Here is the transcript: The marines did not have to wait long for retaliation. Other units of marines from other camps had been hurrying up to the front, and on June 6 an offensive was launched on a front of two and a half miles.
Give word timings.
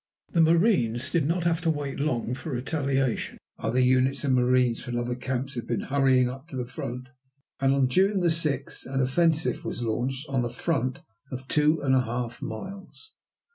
The 0.31 0.41
marines 0.41 1.11
did 1.11 1.27
not 1.27 1.43
have 1.43 1.61
to 1.61 1.69
wait 1.69 1.99
long 1.99 2.33
for 2.33 2.49
retaliation. 2.53 3.37
Other 3.59 3.77
units 3.79 4.23
of 4.23 4.31
marines 4.31 4.79
from 4.83 4.97
other 4.97 5.13
camps 5.13 5.53
had 5.53 5.67
been 5.67 5.81
hurrying 5.81 6.27
up 6.27 6.47
to 6.47 6.55
the 6.57 6.65
front, 6.65 7.09
and 7.59 7.71
on 7.71 7.87
June 7.87 8.27
6 8.27 8.85
an 8.87 8.99
offensive 8.99 9.63
was 9.63 9.83
launched 9.83 10.27
on 10.27 10.43
a 10.43 10.49
front 10.49 11.01
of 11.31 11.47
two 11.47 11.81
and 11.81 11.93
a 11.93 12.01
half 12.01 12.41
miles. 12.41 13.13